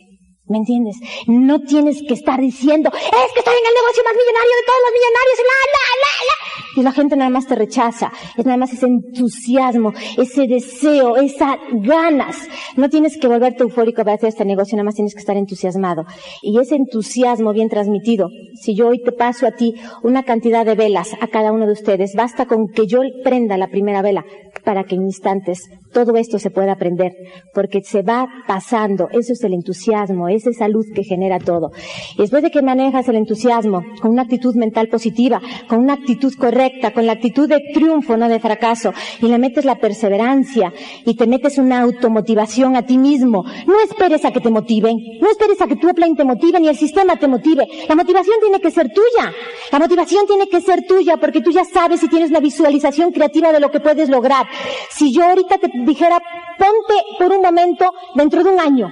¿Me 0.47 0.57
entiendes? 0.57 0.95
No 1.27 1.61
tienes 1.61 2.01
que 2.07 2.15
estar 2.15 2.39
diciendo, 2.39 2.89
es 2.89 3.33
que 3.33 3.39
estoy 3.39 3.53
en 3.53 3.67
el 3.67 3.75
negocio 3.79 4.03
más 4.03 4.15
millonario 4.17 4.55
de 4.57 4.65
todos 4.65 4.81
los 4.85 4.93
millonarios, 4.97 5.37
la, 5.49 5.59
la, 5.75 5.85
la, 6.03 6.13
la. 6.29 6.38
Y 6.79 6.81
la 6.81 6.93
gente 6.93 7.17
nada 7.17 7.29
más 7.29 7.45
te 7.45 7.55
rechaza. 7.55 8.09
Es 8.37 8.45
nada 8.45 8.57
más 8.57 8.71
ese 8.71 8.85
entusiasmo, 8.85 9.91
ese 10.17 10.47
deseo, 10.47 11.17
esas 11.17 11.57
ganas. 11.73 12.37
No 12.77 12.87
tienes 12.87 13.17
que 13.17 13.27
volverte 13.27 13.63
eufórico 13.63 14.05
para 14.05 14.13
hacer 14.13 14.29
este 14.29 14.45
negocio, 14.45 14.77
nada 14.77 14.85
más 14.85 14.95
tienes 14.95 15.13
que 15.13 15.19
estar 15.19 15.35
entusiasmado. 15.35 16.05
Y 16.41 16.57
ese 16.57 16.75
entusiasmo 16.75 17.51
bien 17.51 17.67
transmitido, 17.67 18.29
si 18.61 18.75
yo 18.75 18.87
hoy 18.87 19.03
te 19.03 19.11
paso 19.11 19.45
a 19.45 19.51
ti 19.51 19.75
una 20.03 20.23
cantidad 20.23 20.65
de 20.65 20.75
velas 20.75 21.09
a 21.19 21.27
cada 21.27 21.51
uno 21.51 21.65
de 21.65 21.73
ustedes, 21.73 22.13
basta 22.15 22.45
con 22.45 22.69
que 22.69 22.87
yo 22.87 23.01
prenda 23.25 23.57
la 23.57 23.67
primera 23.67 24.01
vela 24.01 24.23
para 24.63 24.85
que 24.85 24.95
en 24.95 25.01
instantes 25.01 25.59
todo 25.91 26.15
esto 26.15 26.39
se 26.39 26.51
pueda 26.51 26.73
aprender, 26.73 27.13
porque 27.53 27.81
se 27.83 28.01
va 28.01 28.27
pasando, 28.47 29.09
eso 29.11 29.33
es 29.33 29.43
el 29.43 29.53
entusiasmo, 29.53 30.29
es 30.29 30.47
esa 30.47 30.67
luz 30.67 30.87
que 30.93 31.03
genera 31.03 31.39
todo. 31.39 31.71
Y 32.15 32.21
después 32.21 32.43
de 32.43 32.51
que 32.51 32.61
manejas 32.61 33.07
el 33.09 33.15
entusiasmo 33.15 33.83
con 34.01 34.11
una 34.11 34.23
actitud 34.23 34.55
mental 34.55 34.87
positiva, 34.87 35.41
con 35.67 35.79
una 35.79 35.93
actitud 35.93 36.33
correcta, 36.37 36.93
con 36.93 37.05
la 37.05 37.13
actitud 37.13 37.49
de 37.49 37.61
triunfo, 37.73 38.17
no 38.17 38.29
de 38.29 38.39
fracaso, 38.39 38.93
y 39.21 39.27
le 39.27 39.37
metes 39.37 39.65
la 39.65 39.75
perseverancia 39.75 40.73
y 41.05 41.15
te 41.15 41.27
metes 41.27 41.57
una 41.57 41.81
automotivación 41.81 42.75
a 42.75 42.85
ti 42.85 42.97
mismo, 42.97 43.43
no 43.65 43.79
esperes 43.81 44.25
a 44.25 44.31
que 44.31 44.39
te 44.39 44.49
motiven, 44.49 44.97
no 45.21 45.29
esperes 45.29 45.61
a 45.61 45.67
que 45.67 45.75
tu 45.75 45.89
plan 45.93 46.15
te 46.15 46.23
motive 46.23 46.59
ni 46.59 46.67
el 46.67 46.77
sistema 46.77 47.15
te 47.17 47.27
motive. 47.27 47.67
La 47.87 47.95
motivación 47.95 48.37
tiene 48.41 48.59
que 48.59 48.71
ser 48.71 48.89
tuya. 48.89 49.33
La 49.71 49.79
motivación 49.79 50.25
tiene 50.27 50.47
que 50.47 50.61
ser 50.61 50.85
tuya 50.85 51.17
porque 51.17 51.41
tú 51.41 51.51
ya 51.51 51.65
sabes 51.65 51.99
si 51.99 52.07
tienes 52.07 52.29
una 52.29 52.39
visualización 52.39 53.11
creativa 53.11 53.51
de 53.51 53.59
lo 53.59 53.71
que 53.71 53.79
puedes 53.79 54.09
lograr. 54.09 54.45
Si 54.91 55.11
yo 55.13 55.23
ahorita 55.23 55.57
te 55.57 55.69
dijera, 55.85 56.19
ponte 56.57 57.03
por 57.17 57.31
un 57.31 57.41
momento 57.41 57.93
dentro 58.15 58.43
de 58.43 58.49
un 58.49 58.59
año, 58.59 58.91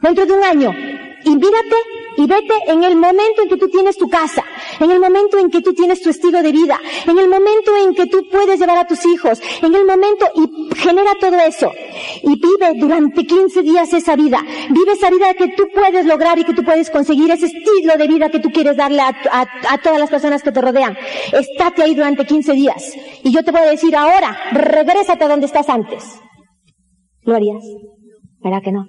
dentro 0.00 0.26
de 0.26 0.32
un 0.32 0.44
año, 0.44 0.74
y 1.24 1.30
mírate 1.30 1.76
y 2.16 2.26
vete 2.26 2.54
en 2.66 2.84
el 2.84 2.96
momento 2.96 3.42
en 3.42 3.48
que 3.48 3.56
tú 3.56 3.68
tienes 3.68 3.96
tu 3.96 4.08
casa, 4.08 4.44
en 4.80 4.90
el 4.90 5.00
momento 5.00 5.38
en 5.38 5.50
que 5.50 5.60
tú 5.60 5.72
tienes 5.74 6.00
tu 6.00 6.10
estilo 6.10 6.42
de 6.42 6.52
vida, 6.52 6.78
en 7.06 7.18
el 7.18 7.28
momento 7.28 7.76
en 7.76 7.94
que 7.94 8.06
tú 8.06 8.24
puedes 8.30 8.58
llevar 8.58 8.78
a 8.78 8.86
tus 8.86 9.04
hijos, 9.06 9.40
en 9.62 9.74
el 9.74 9.84
momento 9.84 10.26
y 10.34 10.76
genera 10.76 11.12
todo 11.20 11.38
eso. 11.40 11.72
Y 12.22 12.40
vive 12.40 12.72
durante 12.76 13.24
15 13.24 13.62
días 13.62 13.92
esa 13.92 14.16
vida. 14.16 14.40
Vive 14.70 14.92
esa 14.92 15.10
vida 15.10 15.34
que 15.34 15.48
tú 15.48 15.68
puedes 15.74 16.06
lograr 16.06 16.38
y 16.38 16.44
que 16.44 16.54
tú 16.54 16.62
puedes 16.62 16.90
conseguir, 16.90 17.30
ese 17.30 17.46
estilo 17.46 17.96
de 17.96 18.06
vida 18.06 18.30
que 18.30 18.40
tú 18.40 18.50
quieres 18.50 18.76
darle 18.76 19.02
a, 19.02 19.78
todas 19.82 19.98
las 19.98 20.10
personas 20.10 20.42
que 20.42 20.52
te 20.52 20.60
rodean. 20.60 20.96
Estate 21.32 21.82
ahí 21.82 21.94
durante 21.94 22.24
15 22.24 22.52
días. 22.52 22.94
Y 23.22 23.32
yo 23.32 23.44
te 23.44 23.50
voy 23.50 23.60
a 23.60 23.70
decir 23.70 23.94
ahora, 23.96 24.36
regrésate 24.52 25.24
a 25.24 25.28
donde 25.28 25.46
estás 25.46 25.68
antes. 25.68 26.04
¿Lo 27.22 27.34
harías? 27.34 27.62
¿Verdad 28.42 28.62
que 28.62 28.72
no? 28.72 28.86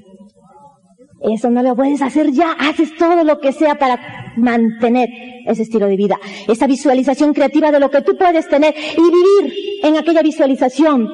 Eso 1.21 1.49
no 1.49 1.61
lo 1.61 1.75
puedes 1.75 2.01
hacer 2.01 2.31
ya. 2.31 2.53
Haces 2.53 2.95
todo 2.97 3.23
lo 3.23 3.39
que 3.39 3.51
sea 3.51 3.75
para 3.75 3.99
mantener 4.37 5.09
ese 5.45 5.63
estilo 5.63 5.87
de 5.87 5.97
vida. 5.97 6.17
Esa 6.47 6.67
visualización 6.67 7.33
creativa 7.33 7.71
de 7.71 7.79
lo 7.79 7.89
que 7.89 8.01
tú 8.01 8.15
puedes 8.17 8.47
tener 8.47 8.73
y 8.75 9.01
vivir 9.01 9.53
en 9.83 9.97
aquella 9.97 10.21
visualización 10.21 11.09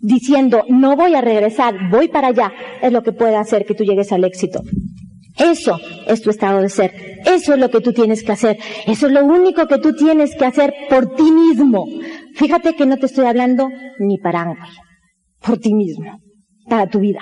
diciendo, 0.00 0.64
no 0.68 0.96
voy 0.96 1.14
a 1.14 1.20
regresar, 1.20 1.90
voy 1.90 2.08
para 2.08 2.28
allá, 2.28 2.52
es 2.82 2.92
lo 2.92 3.02
que 3.02 3.12
puede 3.12 3.36
hacer 3.36 3.64
que 3.64 3.74
tú 3.74 3.84
llegues 3.84 4.12
al 4.12 4.24
éxito. 4.24 4.62
Eso 5.38 5.78
es 6.06 6.22
tu 6.22 6.30
estado 6.30 6.62
de 6.62 6.68
ser. 6.70 6.92
Eso 7.26 7.54
es 7.54 7.60
lo 7.60 7.70
que 7.70 7.80
tú 7.80 7.92
tienes 7.92 8.22
que 8.22 8.32
hacer. 8.32 8.58
Eso 8.86 9.06
es 9.06 9.12
lo 9.12 9.24
único 9.24 9.66
que 9.66 9.78
tú 9.78 9.94
tienes 9.94 10.34
que 10.34 10.46
hacer 10.46 10.72
por 10.88 11.14
ti 11.14 11.30
mismo. 11.30 11.86
Fíjate 12.34 12.74
que 12.74 12.86
no 12.86 12.96
te 12.96 13.06
estoy 13.06 13.26
hablando 13.26 13.68
ni 13.98 14.16
para 14.18 14.42
Ángel. 14.42 14.74
Por 15.44 15.58
ti 15.58 15.74
mismo. 15.74 16.18
Para 16.68 16.88
tu 16.88 17.00
vida. 17.00 17.20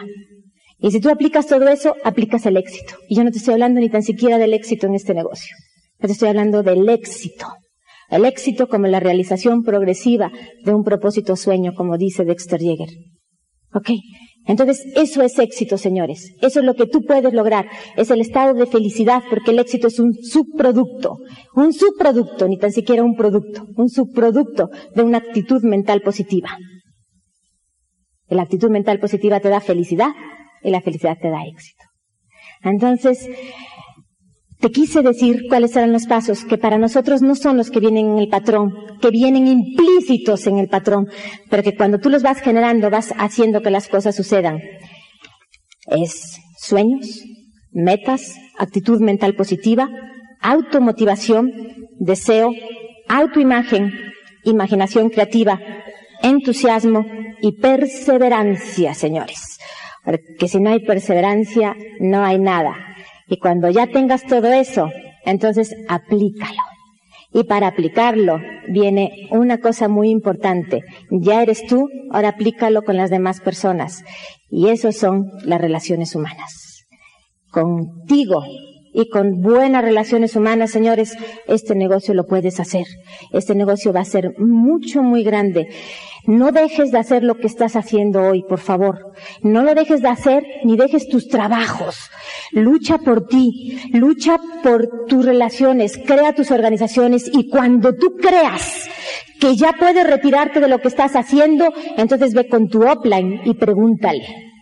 Y 0.79 0.91
si 0.91 1.01
tú 1.01 1.09
aplicas 1.09 1.47
todo 1.47 1.69
eso, 1.69 1.95
aplicas 2.05 2.47
el 2.47 2.57
éxito. 2.57 2.95
Y 3.09 3.17
yo 3.17 3.25
no 3.25 3.31
te 3.31 3.39
estoy 3.39 3.55
hablando 3.55 3.81
ni 3.81 3.89
tan 3.89 4.03
siquiera 4.03 4.39
del 4.39 4.55
éxito 4.55 4.87
en 4.87 4.95
este 4.95 5.15
negocio. 5.15 5.57
Yo 6.01 6.09
te 6.09 6.13
estoy 6.13 6.29
hablando 6.29 6.63
del 6.63 6.89
éxito. 6.89 7.47
El 8.11 8.25
éxito 8.25 8.69
como 8.69 8.87
la 8.87 9.01
realización 9.01 9.63
progresiva 9.63 10.31
de 10.65 10.75
un 10.75 10.85
propósito 10.85 11.37
sueño, 11.37 11.73
como 11.75 11.97
dice 11.97 12.25
Dexter 12.25 12.61
Yeager. 12.61 12.91
¿Ok? 13.73 13.91
Entonces, 14.47 14.85
eso 14.95 15.23
es 15.23 15.39
éxito, 15.39 15.79
señores. 15.79 16.35
Eso 16.43 16.61
es 16.61 16.67
lo 16.67 16.75
que 16.75 16.87
tú 16.87 17.03
puedes 17.03 17.33
lograr. 17.33 17.67
Es 17.97 18.11
el 18.11 18.21
estado 18.21 18.53
de 18.53 18.67
felicidad, 18.67 19.23
porque 19.31 19.53
el 19.53 19.59
éxito 19.59 19.89
es 19.89 19.99
un 19.99 20.13
subproducto. 20.13 21.17
Un 21.55 21.73
subproducto, 21.73 22.47
ni 22.47 22.59
tan 22.59 22.71
siquiera 22.71 23.03
un 23.03 23.17
producto. 23.17 23.67
Un 23.77 23.89
subproducto 23.89 24.69
de 24.95 25.03
una 25.03 25.19
actitud 25.19 25.63
mental 25.63 26.03
positiva. 26.03 26.51
La 28.29 28.43
actitud 28.43 28.71
mental 28.71 29.01
positiva 29.01 29.41
te 29.41 29.49
da 29.49 29.61
felicidad, 29.61 30.11
y 30.65 30.71
la 30.71 30.81
felicidad 30.81 31.19
te 31.21 31.31
da 31.31 31.45
éxito. 31.47 31.85
Entonces, 32.63 33.29
te 34.61 34.71
quise 34.71 35.03
decir 35.03 35.43
cuáles 35.49 35.77
eran 35.77 35.93
los 35.93 36.07
pasos 36.07 36.45
que 36.45 36.57
para 36.57 36.79
nosotros 36.79 37.21
no 37.21 37.35
son 37.35 37.59
los 37.59 37.71
que 37.71 37.81
vienen 37.81 38.13
en 38.13 38.19
el 38.19 38.29
patrón, 38.29 38.73
que 39.01 39.11
vienen 39.11 39.47
implícitos 39.47 40.47
en 40.47 40.59
el 40.59 40.69
patrón, 40.69 41.07
pero 41.51 41.63
que 41.63 41.77
cuando 41.77 41.99
tú 41.99 42.09
los 42.09 42.23
vas 42.23 42.41
generando 42.41 42.89
vas 42.89 43.13
haciendo 43.19 43.61
que 43.61 43.71
las 43.71 43.89
cosas 43.89 44.17
sucedan. 44.17 44.61
Es 45.87 46.39
sueños, 46.57 47.23
metas, 47.73 48.37
actitud 48.59 49.01
mental 49.01 49.35
positiva, 49.35 49.91
automotivación, 50.41 51.53
deseo, 51.99 52.51
autoimagen, 53.07 53.93
imaginación 54.45 55.11
creativa, 55.11 55.61
entusiasmo 56.23 57.05
y 57.43 57.61
perseverancia, 57.61 58.95
señores. 58.95 59.54
Porque 60.05 60.49
si 60.49 60.61
no 60.61 60.71
hay 60.71 60.81
perseverancia, 60.81 61.77
no 62.01 62.23
hay 62.25 62.39
nada. 62.39 62.75
Y 63.29 63.39
cuando 63.39 63.71
ya 63.71 63.87
tengas 63.87 64.25
todo 64.25 64.53
eso, 64.53 64.91
entonces 65.25 65.75
aplícalo. 65.89 66.61
Y 67.33 67.45
para 67.45 67.67
aplicarlo 67.67 68.41
viene 68.69 69.29
una 69.31 69.59
cosa 69.59 69.89
muy 69.89 70.11
importante. 70.11 70.83
Ya 71.11 71.43
eres 71.43 71.67
tú, 71.67 71.89
ahora 72.11 72.29
aplícalo 72.31 72.83
con 72.83 72.97
las 72.97 73.11
demás 73.11 73.41
personas. 73.41 74.05
Y 74.51 74.69
eso 74.69 74.93
son 74.93 75.33
las 75.45 75.61
relaciones 75.61 76.15
humanas. 76.15 76.87
Contigo 77.51 78.45
y 78.95 79.09
con 79.09 79.43
buenas 79.43 79.83
relaciones 79.83 80.37
humanas, 80.37 80.71
señores, 80.71 81.17
este 81.49 81.75
negocio 81.75 82.15
lo 82.15 82.25
puedes 82.25 82.61
hacer. 82.61 82.87
Este 83.33 83.55
negocio 83.55 83.93
va 83.93 84.01
a 84.01 84.05
ser 84.05 84.39
mucho, 84.39 85.03
muy 85.03 85.25
grande. 85.25 85.69
No 86.27 86.53
dejes 86.53 86.91
de 86.93 86.99
hacer 86.99 87.23
lo 87.23 87.35
que 87.35 87.49
estás 87.49 87.77
haciendo 87.77 88.23
hoy, 88.23 88.45
por 88.49 88.61
favor. 88.61 89.13
No 89.43 89.63
lo 89.63 89.75
dejes 89.75 90.01
de 90.01 90.09
hacer 90.09 90.47
ni 90.65 90.77
dejes 90.77 91.09
tus 91.09 91.29
trabajos. 91.29 92.09
Lucha 92.53 92.99
por 92.99 93.27
ti, 93.27 93.79
lucha 93.93 94.39
por 94.63 95.07
tus 95.07 95.25
relaciones, 95.25 95.99
crea 95.99 96.33
tus 96.33 96.51
organizaciones 96.51 97.29
y 97.31 97.51
cuando 97.51 97.95
tú 97.95 98.17
creas 98.17 98.89
que 99.41 99.57
ya 99.57 99.75
puedes 99.79 100.07
retirarte 100.07 100.61
de 100.61 100.69
lo 100.69 100.79
que 100.79 100.89
estás 100.89 101.17
haciendo, 101.17 101.75
entonces 101.99 102.33
ve 102.33 102.49
con 102.49 102.69
tu 102.69 102.83
offline 102.83 103.41
y 103.45 103.55
pregúntale. 103.55 104.54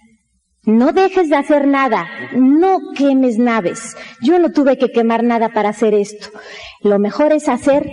No 0.65 0.93
dejes 0.93 1.29
de 1.29 1.35
hacer 1.35 1.67
nada, 1.67 2.07
no 2.37 2.79
quemes 2.97 3.37
naves. 3.37 3.97
Yo 4.21 4.39
no 4.39 4.53
tuve 4.53 4.79
que 4.79 4.91
quemar 4.91 5.25
nada 5.25 5.49
para 5.49 5.71
hacer 5.71 5.93
esto. 5.93 6.29
Lo 6.83 7.01
mejor 7.01 7.33
es 7.33 7.49
hacer 7.49 7.85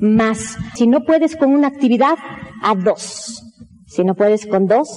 más. 0.00 0.58
Si 0.74 0.86
no 0.86 1.04
puedes 1.04 1.36
con 1.36 1.54
una 1.54 1.68
actividad, 1.68 2.16
a 2.62 2.74
dos. 2.74 3.42
Si 3.86 4.04
no 4.04 4.14
puedes 4.14 4.46
con 4.46 4.66
dos, 4.66 4.88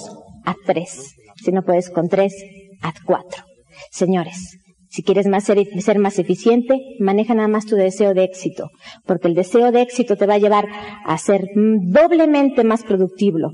a 0.44 0.54
tres. 0.66 1.14
Si 1.42 1.52
no 1.52 1.62
puedes 1.62 1.88
con 1.88 2.08
tres, 2.08 2.34
a 2.82 2.92
cuatro. 3.04 3.44
Señores, 3.90 4.58
Si 4.88 5.02
quieres 5.02 5.26
ser, 5.42 5.66
ser, 5.80 5.98
más 5.98 6.18
eficiente, 6.18 6.78
maneja 7.00 7.34
nada 7.34 7.48
más 7.48 7.64
tu 7.64 7.76
deseo 7.76 8.12
de 8.12 8.24
éxito, 8.24 8.68
porque 9.06 9.26
el 9.26 9.34
deseo 9.34 9.72
de 9.72 9.80
éxito 9.80 10.16
te 10.16 10.26
va 10.26 10.34
a 10.34 10.38
llevar 10.38 10.66
a 11.06 11.16
ser 11.16 11.48
doblemente 11.54 12.62
más 12.62 12.82
productivo, 12.82 13.52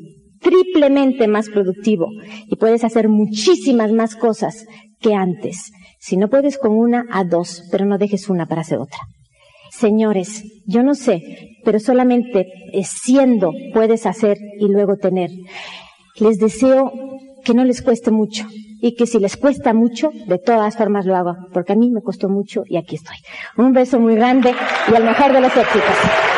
triplemente 0.48 1.28
más 1.28 1.48
productivo, 1.48 2.08
y 2.46 2.56
puedes 2.56 2.84
hacer 2.84 3.08
muchísimas 3.08 3.92
más 3.92 4.16
cosas 4.16 4.66
que 5.00 5.14
antes. 5.14 5.72
Si 6.00 6.16
no 6.16 6.28
puedes 6.28 6.58
con 6.58 6.72
una, 6.72 7.04
a 7.10 7.24
dos, 7.24 7.64
pero 7.70 7.84
no 7.84 7.98
dejes 7.98 8.28
una 8.28 8.46
para 8.46 8.62
hacer 8.62 8.78
otra. 8.78 9.00
Señores, 9.70 10.44
yo 10.66 10.82
no 10.82 10.94
sé, 10.94 11.22
pero 11.64 11.78
solamente 11.78 12.46
siendo 12.84 13.52
puedes 13.74 14.06
hacer 14.06 14.38
y 14.58 14.68
luego 14.68 14.96
tener. 14.96 15.30
Les 16.18 16.38
deseo 16.38 16.92
que 17.44 17.54
no 17.54 17.64
les 17.64 17.82
cueste 17.82 18.10
mucho 18.10 18.46
y 18.80 18.94
que 18.94 19.06
si 19.06 19.18
les 19.18 19.36
cuesta 19.36 19.74
mucho, 19.74 20.10
de 20.26 20.38
todas 20.38 20.76
formas 20.76 21.04
lo 21.04 21.16
hago, 21.16 21.36
porque 21.52 21.74
a 21.74 21.76
mí 21.76 21.90
me 21.90 22.00
costó 22.00 22.28
mucho 22.28 22.62
y 22.66 22.76
aquí 22.76 22.96
estoy. 22.96 23.16
Un 23.56 23.72
beso 23.72 24.00
muy 24.00 24.14
grande 24.14 24.54
y 24.90 24.94
al 24.94 25.04
mejor 25.04 25.32
de 25.32 25.40
los 25.40 25.54
éxitos. 25.54 26.37